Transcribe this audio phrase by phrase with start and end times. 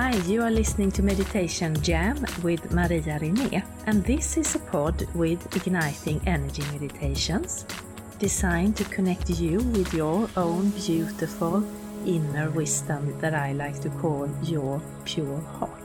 [0.00, 5.08] Hi, you are listening to Meditation Jam with Maria René, and this is a pod
[5.12, 7.66] with igniting energy meditations
[8.20, 11.64] designed to connect you with your own beautiful
[12.06, 15.82] inner wisdom that I like to call your pure heart.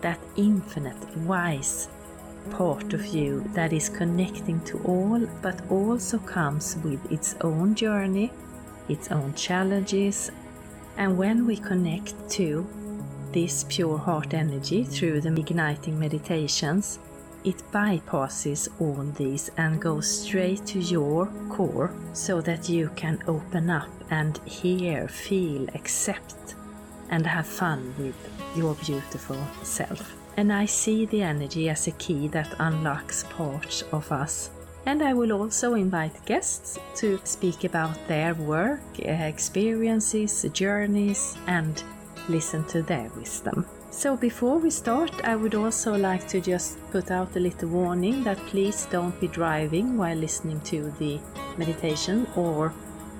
[0.00, 1.88] That infinite, wise
[2.50, 8.32] part of you that is connecting to all but also comes with its own journey,
[8.88, 10.28] its own challenges,
[10.96, 12.66] and when we connect to
[13.32, 16.98] this pure heart energy through the igniting meditations,
[17.44, 23.70] it bypasses all these and goes straight to your core so that you can open
[23.70, 26.54] up and hear, feel, accept,
[27.10, 28.16] and have fun with
[28.56, 30.14] your beautiful self.
[30.36, 34.50] And I see the energy as a key that unlocks parts of us.
[34.86, 41.82] And I will also invite guests to speak about their work, experiences, journeys, and
[42.28, 43.66] listen to their wisdom.
[43.90, 48.22] So before we start, I would also like to just put out a little warning
[48.24, 51.18] that please don't be driving while listening to the
[51.56, 52.72] meditation or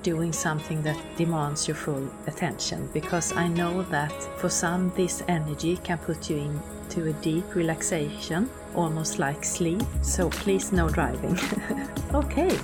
[0.03, 5.77] doing something that demands your full attention because I know that for some this energy
[5.77, 9.81] can put you into a deep relaxation, almost like sleep.
[10.01, 11.37] So please no driving.
[12.13, 12.57] okay,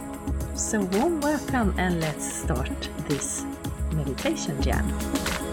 [0.56, 3.44] so warm welcome and let's start this
[3.94, 5.45] meditation jam.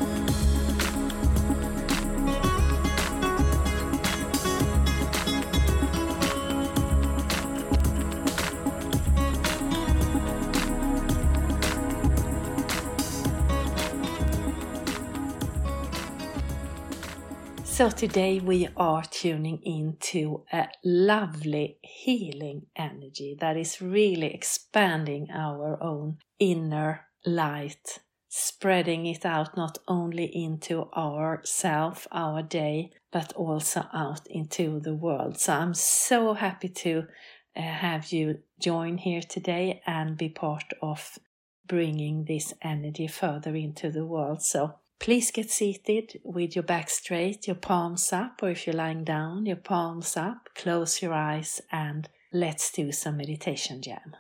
[17.82, 25.82] So today we are tuning into a lovely healing energy that is really expanding our
[25.82, 27.98] own inner light,
[28.28, 35.40] spreading it out not only into ourself, our day, but also out into the world.
[35.40, 37.08] So I'm so happy to
[37.56, 41.18] uh, have you join here today and be part of
[41.66, 44.40] bringing this energy further into the world.
[44.40, 49.02] So Please get seated with your back straight, your palms up, or if you're lying
[49.02, 50.48] down, your palms up.
[50.54, 54.14] Close your eyes and let's do some meditation jam.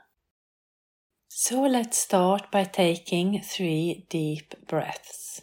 [1.28, 5.42] So let's start by taking three deep breaths.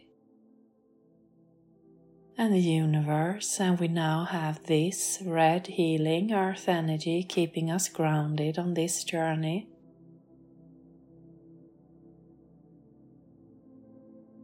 [2.37, 8.57] and the universe, and we now have this red healing earth energy keeping us grounded
[8.57, 9.67] on this journey.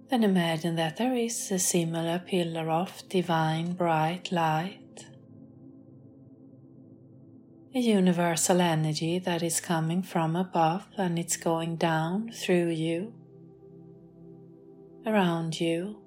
[0.10, 5.06] Then imagine that there is a similar pillar of divine bright light,
[7.76, 13.14] a universal energy that is coming from above and it's going down through you,
[15.06, 16.07] around you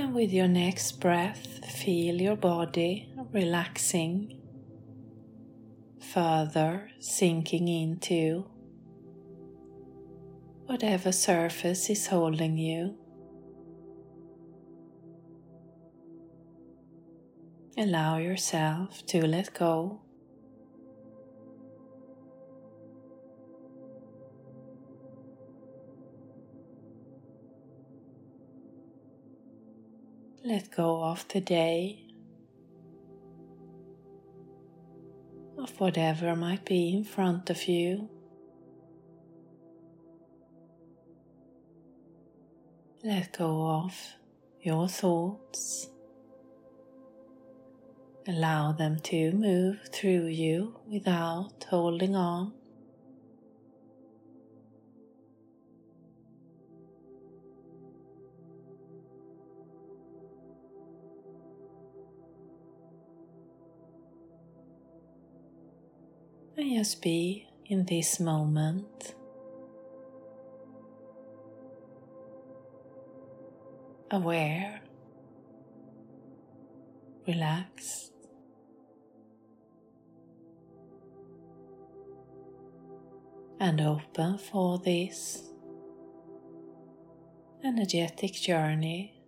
[0.00, 4.40] Then, with your next breath, feel your body relaxing,
[6.00, 8.46] further sinking into
[10.64, 12.96] whatever surface is holding you.
[17.76, 20.00] allow yourself to let go.
[30.50, 32.06] Let go of the day,
[35.56, 38.10] of whatever might be in front of you.
[43.04, 43.96] Let go of
[44.60, 45.88] your thoughts.
[48.26, 52.59] Allow them to move through you without holding on.
[66.70, 69.16] Just be in this moment.
[74.12, 74.80] Aware,
[77.26, 78.12] relaxed.
[83.58, 85.50] and open for this
[87.62, 89.19] energetic journey.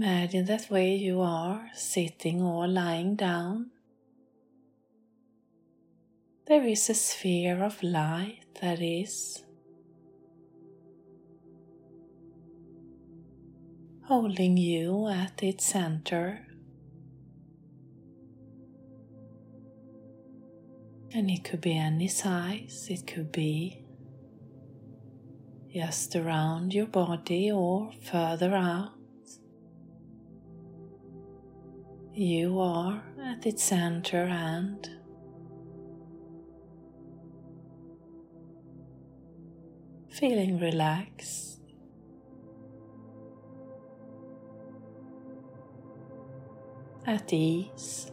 [0.00, 3.72] Imagine that way you are sitting or lying down.
[6.46, 9.42] There is a sphere of light that is
[14.04, 16.46] holding you at its center.
[21.12, 23.82] And it could be any size, it could be
[25.74, 28.97] just around your body or further out.
[32.20, 34.90] You are at its center and
[40.08, 41.60] feeling relaxed.
[47.06, 48.10] at ease.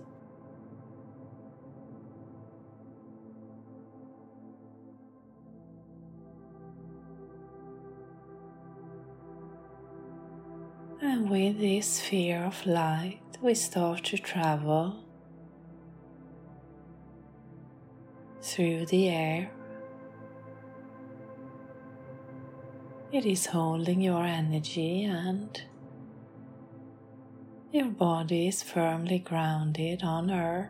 [11.02, 14.96] And with this sphere of light, we start to travel
[18.42, 19.52] through the air.
[23.12, 25.62] It is holding your energy and
[27.72, 30.70] your body is firmly grounded on earth.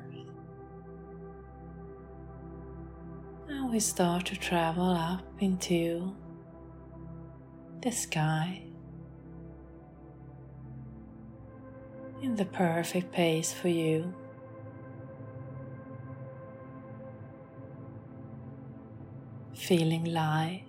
[3.48, 6.16] Now we start to travel up into
[7.82, 8.65] the sky
[12.26, 14.14] in the perfect pace for you.
[19.54, 20.64] Feeling light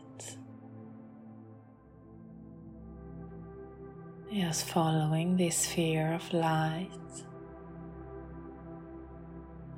[4.32, 6.90] Just following this sphere of light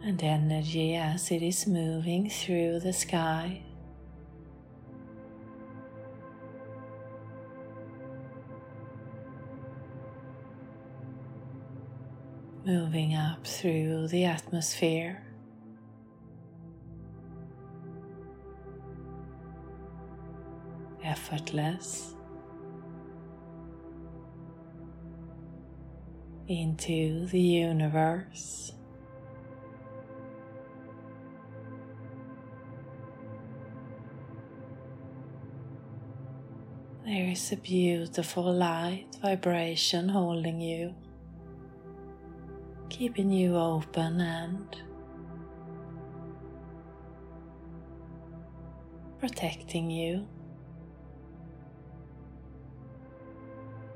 [0.03, 3.63] and energy as it is moving through the sky.
[12.69, 15.23] Moving up through the atmosphere.
[21.03, 22.15] Effortless.
[26.47, 28.73] into the universe.
[37.07, 40.95] There is a beautiful light vibration holding you,
[42.99, 44.77] keeping you open and
[49.21, 50.27] protecting you.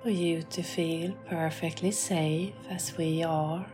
[0.02, 3.64] for you to feel perfectly safe as we are.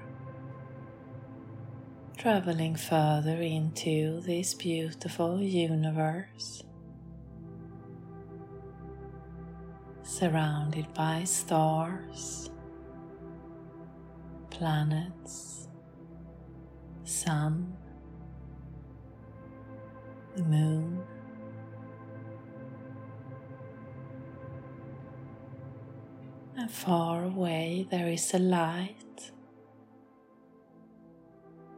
[2.18, 6.62] Traveling further into this beautiful universe,
[10.02, 12.50] surrounded by stars,
[14.58, 15.68] planets,
[17.04, 17.76] sun,
[20.36, 21.00] the moon.
[26.56, 29.30] and far away there is a light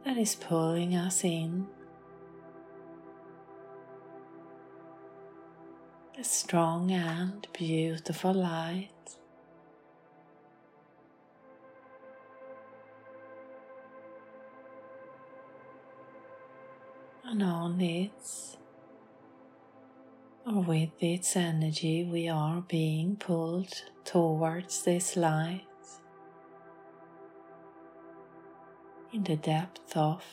[0.03, 1.67] that is pulling us in.
[6.19, 9.20] A strong and beautiful light.
[17.31, 18.57] And on its
[20.45, 23.73] or with its energy, we are being pulled
[24.03, 25.61] towards this light
[29.13, 30.25] in the depth of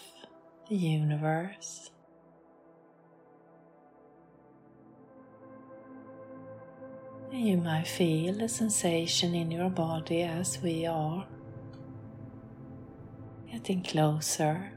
[0.68, 1.92] the universe.
[7.30, 11.24] You might feel a sensation in your body as we are
[13.52, 14.72] getting closer.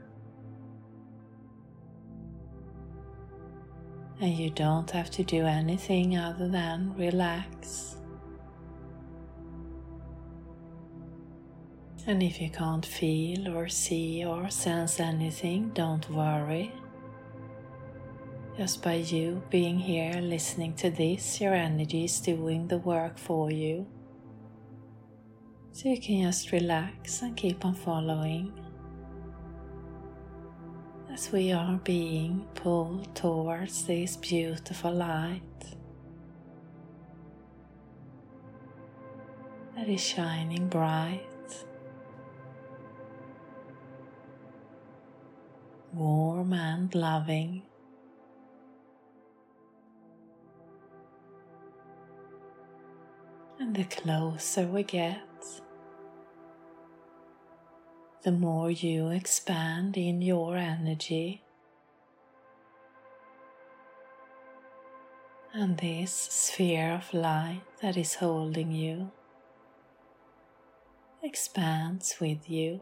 [4.22, 7.96] And you don't have to do anything other than relax.
[12.06, 16.72] And if you can't feel or see or sense anything, don't worry.
[18.56, 23.50] Just by you being here listening to this, your energy is doing the work for
[23.50, 23.88] you.
[25.72, 28.52] So you can just relax and keep on following
[31.12, 35.42] as we are being pulled towards this beautiful light
[39.76, 41.20] that is shining bright,
[45.92, 47.62] warm, and loving.
[53.58, 55.20] And the closer we get,
[58.22, 61.42] the more you expand in your energy.
[65.52, 69.10] And this sphere of light that is holding you
[71.22, 72.80] expands with you.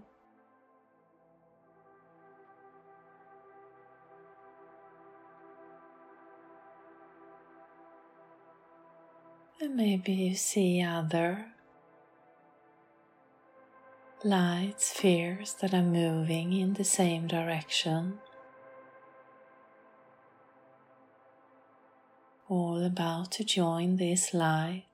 [9.62, 11.49] And maybe you see other
[14.24, 18.18] light spheres that are moving in the same direction.
[22.48, 24.84] All about to join this light.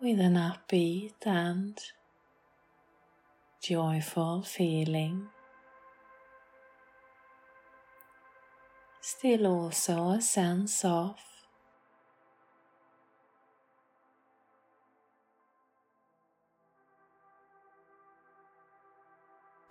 [0.00, 1.78] With an upbeat and
[3.62, 5.28] joyful feeling.
[9.02, 11.16] Still also a sense of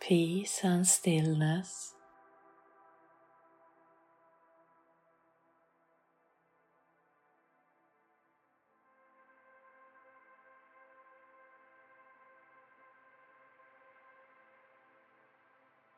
[0.02, 1.94] peace and stillness.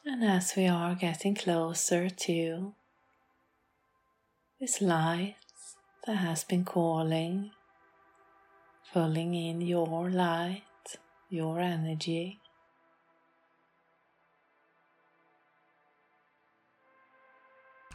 [0.06, 2.76] And as we are getting closer to
[4.64, 5.36] this light
[6.08, 7.52] that has been calling,
[8.94, 10.64] pulling in your light,
[11.30, 12.40] your energy.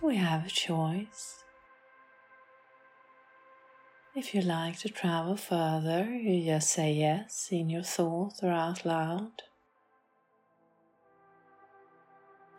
[0.03, 1.43] We have a choice.
[4.15, 8.85] If you like to travel further, you just say yes in your thought or out
[8.85, 9.41] loud.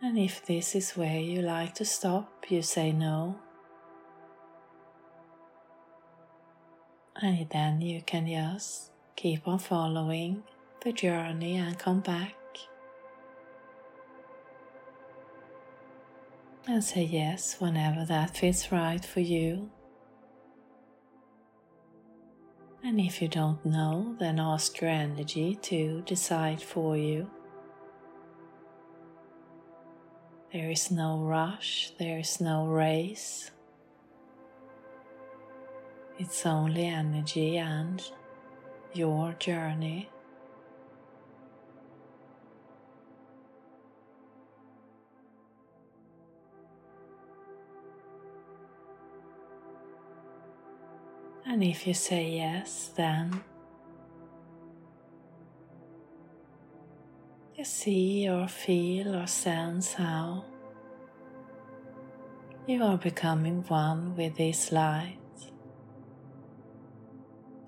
[0.02, 3.36] And if this is where you like to stop, you say no.
[7.22, 10.44] And then you can just keep on following
[10.84, 12.36] the journey and come back
[16.68, 19.70] and say yes whenever that feels right for you.
[22.84, 27.30] And if you don't know, then ask your energy to decide for you.
[30.54, 33.52] There is no rush, there is no race.
[36.22, 38.04] It's only energy and
[38.94, 40.10] your journey.
[51.46, 53.42] And if you say yes, then
[57.56, 60.44] you see or feel or sense how
[62.68, 65.19] you are becoming one with this light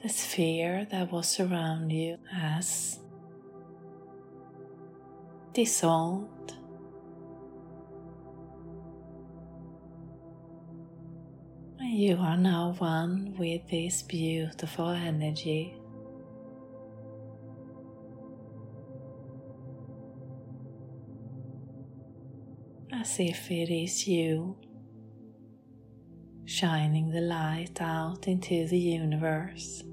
[0.02, 3.00] the sphere that was around you has
[5.54, 6.54] dissolved.
[11.80, 15.76] And you are now one with this beautiful energy.
[22.92, 24.58] As if it is you
[26.46, 29.84] shining the light out into the universe.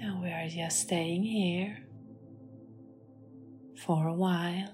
[0.00, 1.78] Now we are just staying here
[3.76, 4.70] for a while.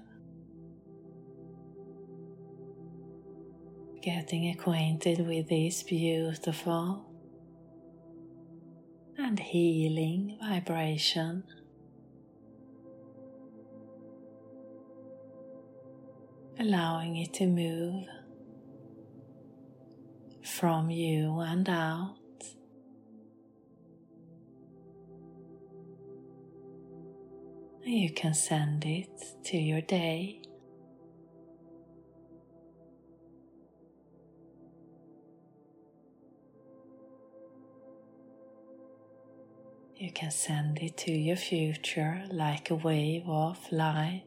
[4.01, 7.05] Getting acquainted with this beautiful
[9.17, 11.43] and healing vibration.
[16.59, 18.05] Allowing it to move
[20.43, 22.17] from you and out.
[27.83, 29.09] And you can send it
[29.45, 30.41] to your day.
[40.11, 44.25] You can send it to your future like a wave of light.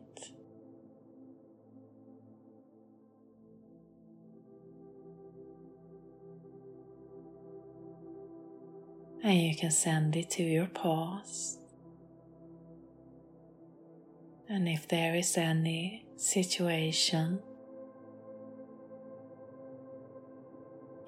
[9.23, 11.59] And you can send it to your past.
[14.49, 17.41] And if there is any situation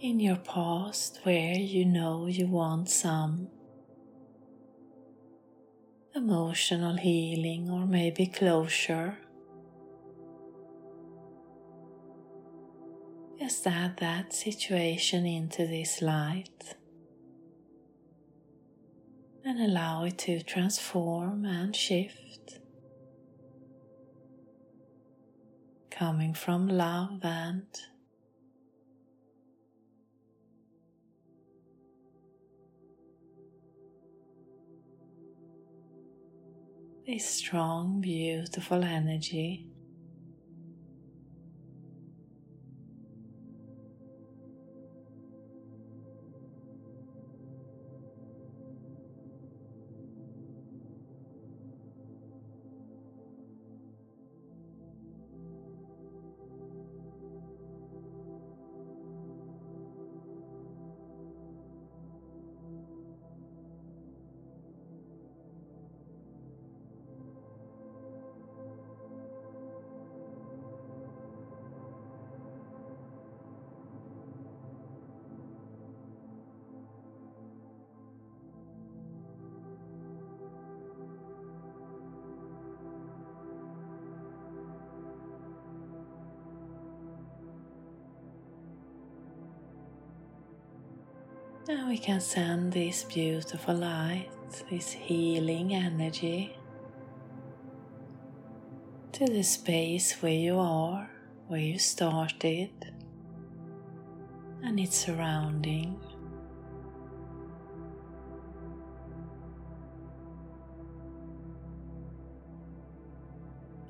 [0.01, 3.49] in your past where you know you want some
[6.17, 9.19] emotional healing or maybe closure.
[13.39, 16.75] Just add that situation into this light
[19.45, 22.61] and allow it to transform and shift,
[25.91, 27.67] coming from love and
[37.09, 39.65] a strong, beautiful energy.
[91.69, 94.29] Now we can send this beautiful light,
[94.71, 96.57] this healing energy
[99.11, 101.11] to the space where you are,
[101.49, 102.71] where you started,
[104.63, 105.99] and its surrounding.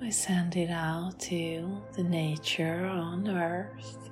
[0.00, 4.08] We send it out to the nature on earth.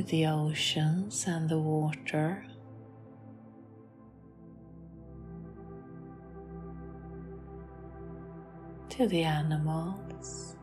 [0.00, 2.46] The oceans and the water.
[8.90, 10.56] To the animals.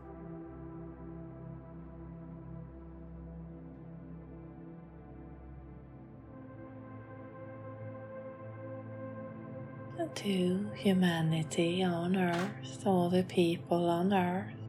[10.12, 14.59] To humanity on earth, all the people on earth.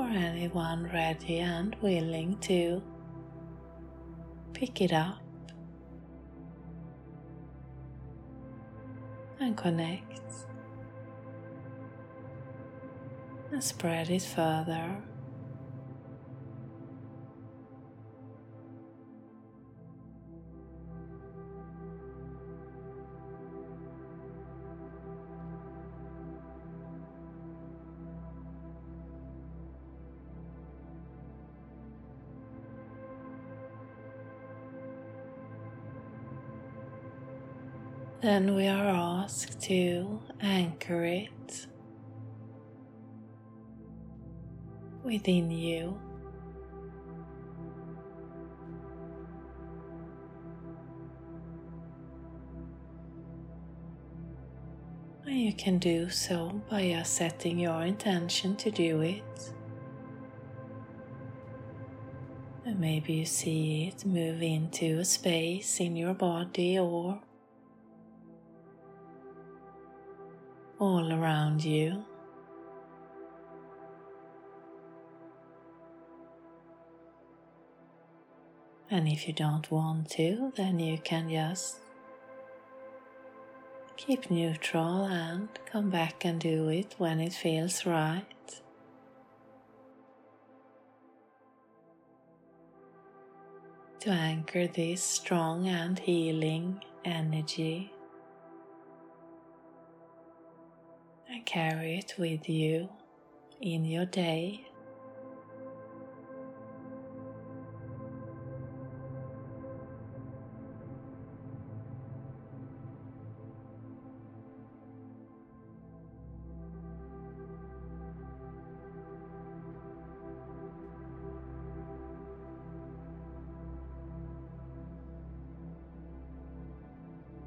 [0.00, 2.82] For anyone ready and willing to
[4.54, 5.20] pick it up
[9.40, 10.22] and connect
[13.52, 15.02] and spread it further.
[38.20, 41.66] Then we are asked to anchor it
[45.02, 45.98] within you.
[55.24, 59.52] And you can do so by setting your intention to do it.
[62.66, 67.22] And maybe you see it move into a space in your body or
[70.80, 72.02] all around you.
[78.90, 81.76] And if you don't want to, then you can just
[83.96, 88.24] keep neutral and come back and do it when it feels right.
[94.00, 97.92] To anchor this strong and healing energy
[101.30, 102.88] and carry it with you
[103.60, 104.69] in your day.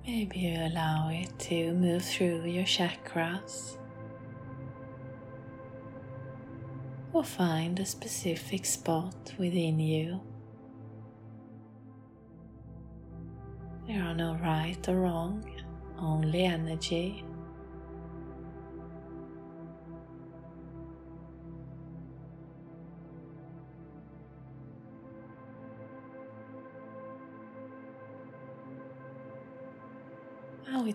[0.06, 3.78] Maybe you allow it to move through your chakras
[7.14, 10.20] or find a specific spot within you.
[13.88, 15.46] There are no right or wrong,
[15.98, 17.24] only energy.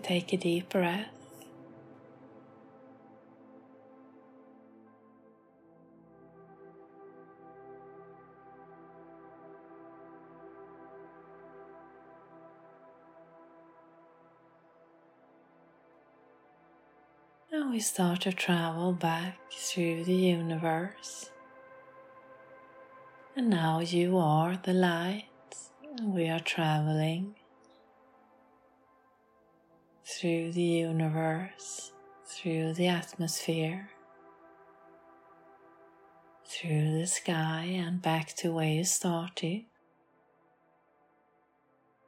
[0.09, 1.05] Take a deep breath.
[17.51, 21.29] Now we start to travel back through the universe.
[23.35, 25.25] And now you are the light,
[25.95, 27.35] and we are traveling
[30.09, 31.91] through the universe,
[32.25, 33.89] through the atmosphere,
[36.47, 39.65] through the sky, and back to where you started,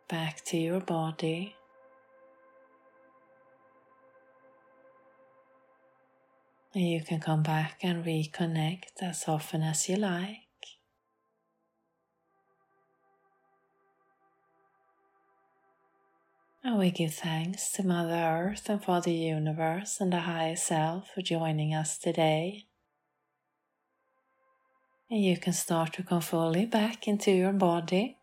[0.09, 1.55] back to your body.
[6.73, 10.50] You can come back and reconnect as often as you like.
[16.63, 21.09] And we give thanks to Mother Earth and for the universe and the higher self
[21.13, 22.67] for joining us today.
[25.09, 28.17] And you can start to come fully back into your body.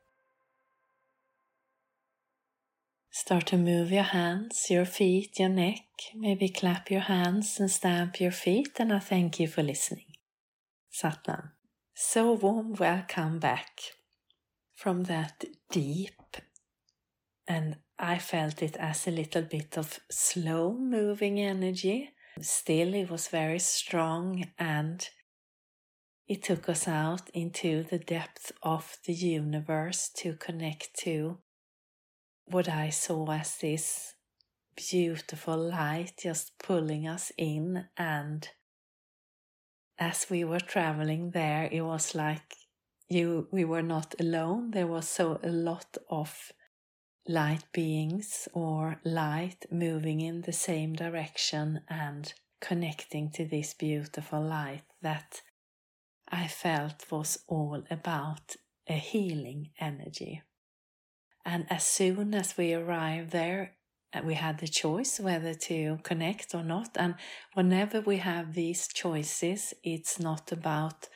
[3.10, 5.82] Start to move your hands, your feet, your neck.
[6.14, 8.70] Maybe clap your hands and stamp your feet.
[8.78, 10.14] And I thank you for listening.
[10.92, 11.50] Satnam.
[11.94, 13.80] So warm welcome back
[14.76, 16.36] from that deep
[17.48, 22.10] and I felt it as a little bit of slow moving energy.
[22.40, 25.08] Still, it was very strong and
[26.28, 31.38] it took us out into the depth of the universe to connect to
[32.44, 34.14] what I saw as this
[34.76, 37.86] beautiful light just pulling us in.
[37.96, 38.48] And
[39.98, 42.54] as we were traveling there, it was like
[43.08, 44.70] you we were not alone.
[44.70, 46.52] There was so a lot of
[47.28, 54.82] light beings or light moving in the same direction and connecting to this beautiful light
[55.02, 55.42] that
[56.30, 58.56] I felt was all about
[58.88, 60.42] a healing energy.
[61.44, 63.76] And as soon as we arrived there,
[64.14, 66.96] uh, we had the choice whether to connect or not.
[66.96, 67.14] And
[67.52, 71.08] whenever we have these choices, it's not about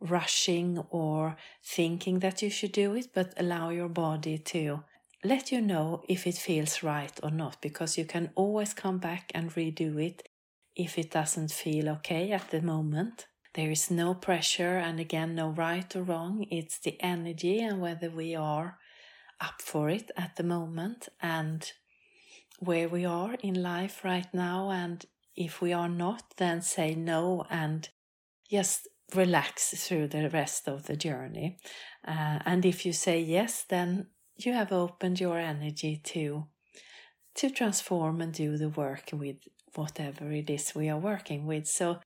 [0.00, 4.82] rushing or thinking that you should do it, but allow your body to
[5.24, 9.32] let you know if it feels right or not, because you can always come back
[9.34, 10.28] and redo it
[10.76, 13.26] if it doesn't feel okay at the moment.
[13.54, 16.46] There is no pressure, and again, no right or wrong.
[16.50, 18.78] It's the energy and whether we are
[19.40, 21.72] up for it at the moment and
[22.58, 24.70] where we are in life right now.
[24.70, 25.04] And
[25.36, 27.88] if we are not, then say no and
[28.50, 31.58] just relax through the rest of the journey.
[32.06, 36.46] Uh, and if you say yes, then you have opened your energy to
[37.36, 39.36] to transform and do the work with
[39.74, 41.66] whatever it is we are working with.
[41.66, 41.98] So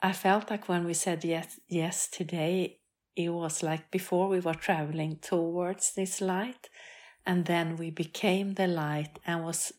[0.00, 2.78] I felt like when we said yes yes today,
[3.16, 6.68] it was like before we were traveling towards this light
[7.24, 9.72] and then we became the light and was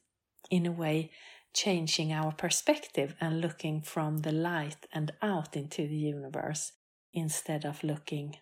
[0.50, 1.12] in a way
[1.54, 6.74] changing our perspective and looking from the light and out into the universe
[7.14, 8.36] instead of looking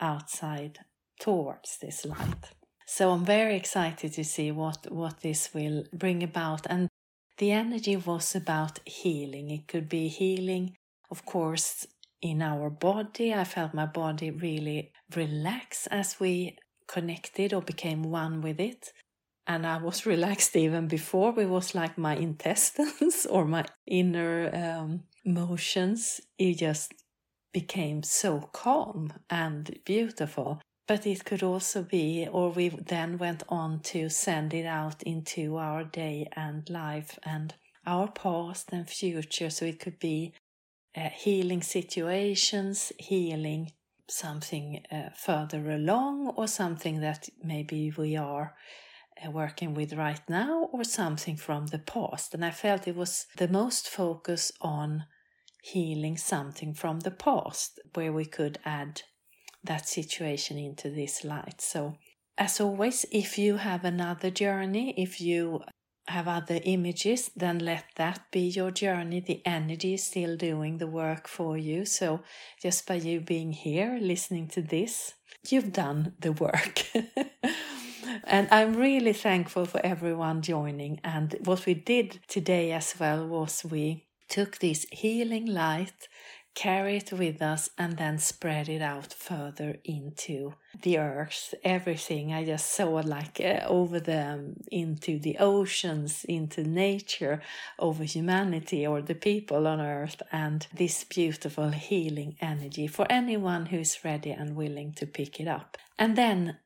[0.00, 0.78] outside
[1.20, 2.54] towards this light.
[2.86, 6.66] So I'm very excited to see what, what this will bring about.
[6.68, 6.88] And
[7.38, 9.50] the energy was about healing.
[9.50, 10.76] It could be healing,
[11.10, 11.86] of course,
[12.20, 13.34] in our body.
[13.34, 18.92] I felt my body really relax as we connected or became one with it.
[19.46, 21.38] And I was relaxed even before.
[21.40, 26.20] It was like my intestines or my inner um, motions.
[26.38, 26.92] It just
[27.52, 30.60] became so calm and beautiful.
[30.86, 35.56] But it could also be, or we then went on to send it out into
[35.56, 37.54] our day and life and
[37.86, 39.48] our past and future.
[39.48, 40.34] So it could be
[40.94, 43.72] uh, healing situations, healing
[44.10, 48.54] something uh, further along, or something that maybe we are
[49.24, 52.34] uh, working with right now, or something from the past.
[52.34, 55.06] And I felt it was the most focus on
[55.62, 59.00] healing something from the past, where we could add
[59.64, 61.60] that situation into this light.
[61.60, 61.96] So,
[62.36, 65.62] as always, if you have another journey, if you
[66.06, 69.20] have other images, then let that be your journey.
[69.20, 71.84] The energy is still doing the work for you.
[71.84, 72.20] So,
[72.60, 75.14] just by you being here, listening to this,
[75.48, 76.84] you've done the work.
[78.24, 81.00] and I'm really thankful for everyone joining.
[81.02, 86.08] And what we did today as well was we took this healing light
[86.54, 92.44] carry it with us and then spread it out further into the earth everything i
[92.44, 97.40] just saw like uh, over them into the oceans into nature
[97.78, 104.04] over humanity or the people on earth and this beautiful healing energy for anyone who's
[104.04, 106.56] ready and willing to pick it up and then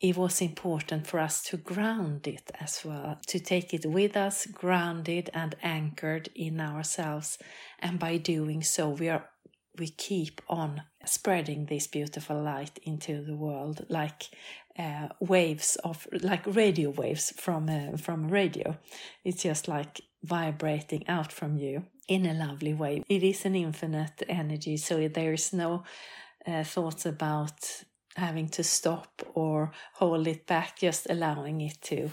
[0.00, 4.44] it was important for us to ground it as well, to take it with us,
[4.44, 7.38] grounded and anchored in ourselves.
[7.78, 9.26] And by doing so, we are
[9.78, 14.30] we keep on spreading this beautiful light into the world like
[14.78, 18.76] uh, waves of like radio waves from uh, from radio.
[19.24, 23.02] It's just like vibrating out from you in a lovely way.
[23.08, 25.84] It is an infinite energy so there is no
[26.46, 27.84] uh, thoughts about
[28.16, 32.10] having to stop or hold it back just allowing it to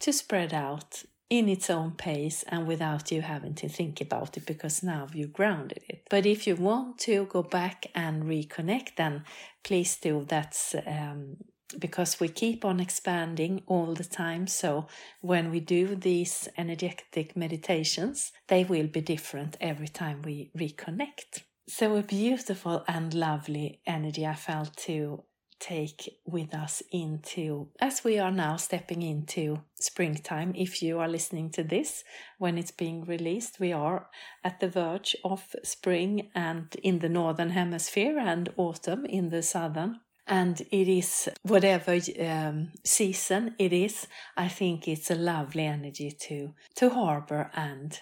[0.00, 4.46] to spread out in its own pace and without you having to think about it
[4.46, 6.06] because now you grounded it.
[6.10, 9.24] But if you want to go back and reconnect, then
[9.62, 10.24] please do.
[10.28, 11.36] That's um,
[11.78, 14.46] because we keep on expanding all the time.
[14.46, 14.86] So
[15.20, 21.42] when we do these energetic meditations, they will be different every time we reconnect.
[21.66, 25.24] So a beautiful and lovely energy I felt to
[25.64, 30.52] take with us into, as we are now stepping into springtime.
[30.54, 32.04] If you are listening to this
[32.38, 34.08] when it's being released, we are
[34.42, 40.00] at the verge of spring and in the northern hemisphere and autumn in the southern.
[40.26, 46.54] And it is whatever um, season it is, I think it's a lovely energy to
[46.76, 47.98] to harbor and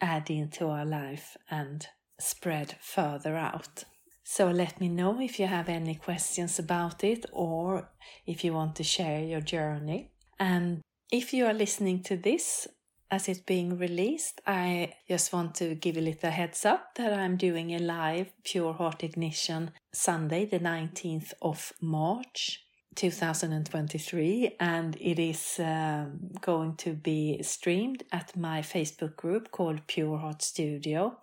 [0.00, 1.86] add into our life and
[2.18, 3.84] spread further out.
[4.28, 7.90] So let me know if you have any questions about it or
[8.26, 10.10] if you want to share your journey.
[10.40, 10.80] And
[11.12, 12.66] if you are listening to this
[13.08, 17.36] as it's being released, I just want to give a little heads up that I'm
[17.36, 22.65] doing a live Pure Heart Ignition Sunday, the 19th of March.
[22.96, 30.18] 2023 and it is um, going to be streamed at my Facebook group called Pure
[30.18, 31.18] Heart Studio.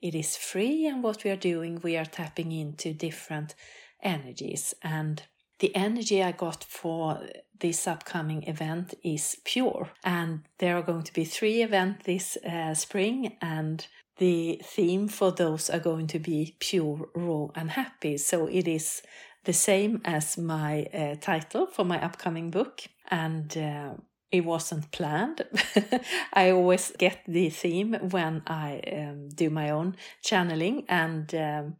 [0.00, 3.54] It is free and what we are doing we are tapping into different
[4.02, 4.74] energies.
[4.82, 5.22] And
[5.58, 7.20] the energy I got for
[7.58, 9.90] this upcoming event is pure.
[10.04, 13.86] And there are going to be three events this uh, spring and
[14.18, 18.16] the theme for those are going to be pure raw and happy.
[18.18, 19.02] So it is
[19.44, 22.82] the same as my uh, title for my upcoming book.
[23.10, 23.94] And uh,
[24.34, 25.42] it wasn't planned.
[26.32, 31.76] I always get the theme when I um, do my own channeling, and um,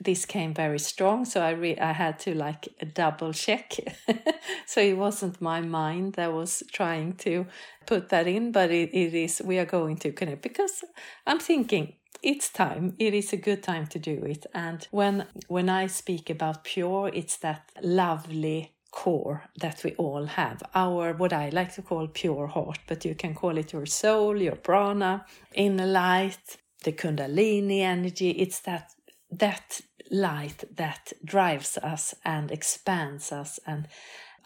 [0.00, 1.24] this came very strong.
[1.24, 3.74] So I re- I had to like double check.
[4.66, 7.46] so it wasn't my mind that was trying to
[7.86, 9.40] put that in, but it, it is.
[9.44, 10.82] We are going to connect because
[11.24, 12.94] I'm thinking it's time.
[12.98, 14.46] It is a good time to do it.
[14.54, 20.62] And when when I speak about pure, it's that lovely core that we all have.
[20.74, 24.40] Our what I like to call pure heart, but you can call it your soul,
[24.40, 28.30] your prana, inner light, the kundalini energy.
[28.30, 28.92] It's that
[29.30, 29.80] that
[30.10, 33.88] light that drives us and expands us and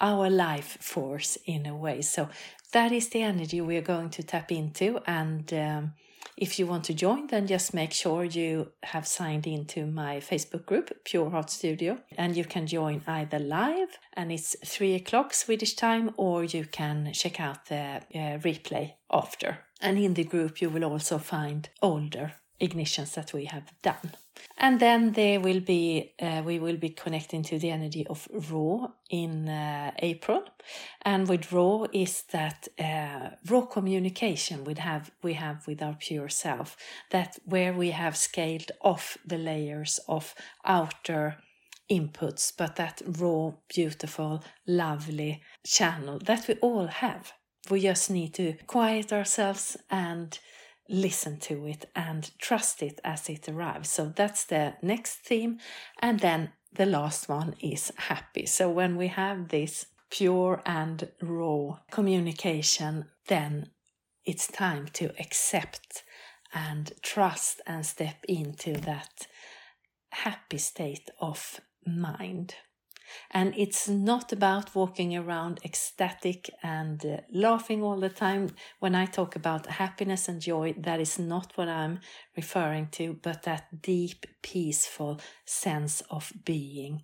[0.01, 2.03] our life force in a way.
[2.03, 2.29] So
[2.73, 5.93] that is the energy we are going to tap into and um,
[6.37, 10.67] if you want to join, then just make sure you have signed into my Facebook
[10.67, 15.75] group, Pure Heart Studio, and you can join either live and it's three o'clock Swedish
[15.75, 19.59] time, or you can check out the uh, replay after.
[19.81, 24.13] And in the group, you will also find older ignitions that we have done.
[24.59, 28.89] And then there will be uh, we will be connecting to the energy of raw
[29.11, 30.45] in uh, April,
[31.03, 36.31] and with raw is that uh, raw communication we have we have with our pure
[36.31, 36.77] self.
[37.11, 41.37] That where we have scaled off the layers of outer
[41.91, 47.33] inputs, but that raw, beautiful, lovely channel that we all have.
[47.71, 50.39] We just need to quiet ourselves and
[50.89, 53.91] listen to it and trust it as it arrives.
[53.91, 55.59] So that's the next theme.
[56.01, 58.47] And then the last one is happy.
[58.47, 63.71] So when we have this pure and raw communication, then
[64.25, 66.03] it's time to accept
[66.55, 69.27] and trust and step into that
[70.11, 72.55] happy state of mind.
[73.31, 78.51] And it's not about walking around ecstatic and uh, laughing all the time.
[78.79, 82.01] When I talk about happiness and joy, that is not what I'm
[82.37, 87.03] referring to, but that deep, peaceful sense of being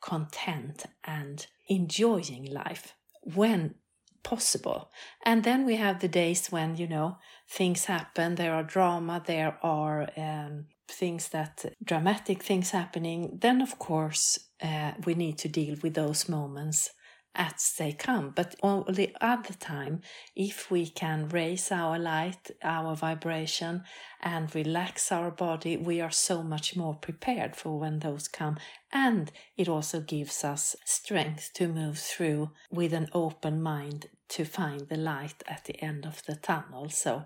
[0.00, 3.74] content and enjoying life when
[4.22, 4.90] possible.
[5.24, 9.58] And then we have the days when, you know, things happen, there are drama, there
[9.62, 15.76] are um, things that dramatic things happening, then of course uh, we need to deal
[15.82, 16.90] with those moments
[17.34, 18.30] as they come.
[18.34, 20.02] But all the other time,
[20.36, 23.84] if we can raise our light, our vibration,
[24.20, 28.58] and relax our body, we are so much more prepared for when those come.
[28.92, 34.88] And it also gives us strength to move through with an open mind to find
[34.88, 36.88] the light at the end of the tunnel.
[36.88, 37.24] So,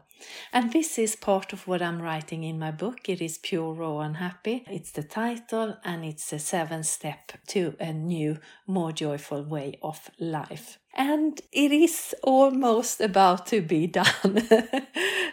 [0.52, 3.09] and this is part of what I'm writing in my book.
[3.09, 4.64] It is Pure, Raw, and Happy.
[4.68, 10.11] It's the title, and it's a seven step to a new, more joyful way of
[10.18, 14.42] life and it is almost about to be done.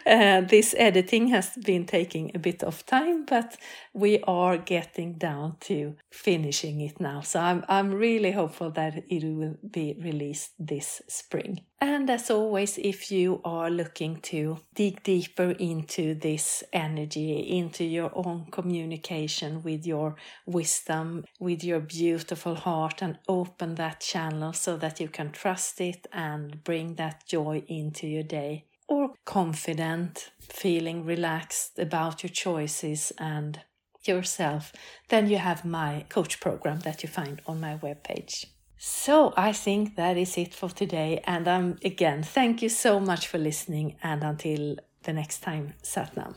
[0.06, 3.56] uh, this editing has been taking a bit of time, but
[3.94, 7.22] we are getting down to finishing it now.
[7.22, 11.62] So I'm, I'm really hopeful that it will be released this spring.
[11.86, 18.10] And as always, if you are looking to dig deeper into this energy, into your
[18.14, 20.16] own communication with your
[20.46, 26.06] wisdom, with your beautiful heart, and open that channel so that you can trust it
[26.10, 33.60] and bring that joy into your day, or confident, feeling relaxed about your choices and
[34.04, 34.72] yourself,
[35.10, 38.46] then you have my coach program that you find on my webpage.
[38.86, 41.22] So I think that is it for today.
[41.24, 43.96] And um, again, thank you so much for listening.
[44.02, 46.34] And until the next time, Satnam.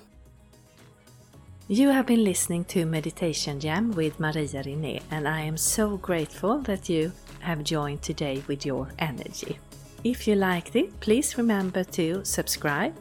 [1.68, 6.60] You have been listening to Meditation Jam with Maria Rinné, and I am so grateful
[6.60, 9.60] that you have joined today with your energy.
[10.06, 12.96] If you liked it, please remember to subscribe,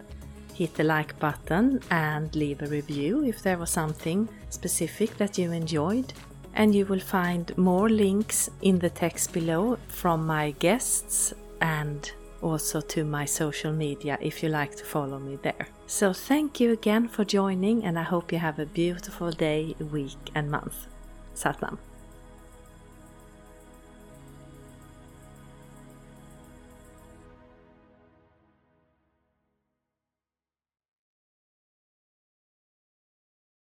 [0.54, 5.52] hit the like button, and leave a review if there was something specific that you
[5.52, 6.12] enjoyed
[6.56, 12.80] and you will find more links in the text below from my guests and also
[12.80, 15.68] to my social media if you like to follow me there.
[15.86, 20.30] So, thank you again for joining, and I hope you have a beautiful day, week,
[20.34, 20.86] and month.
[21.34, 21.78] Satnam.